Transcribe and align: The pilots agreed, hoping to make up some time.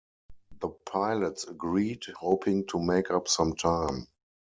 The 0.61 0.69
pilots 0.69 1.43
agreed, 1.43 2.05
hoping 2.19 2.65
to 2.69 2.79
make 2.79 3.11
up 3.11 3.27
some 3.27 3.53
time. 3.53 4.07